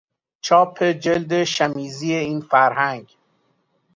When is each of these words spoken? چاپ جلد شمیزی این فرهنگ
چاپ 0.41 0.83
جلد 0.83 1.43
شمیزی 1.43 2.13
این 2.13 2.41
فرهنگ 2.41 3.17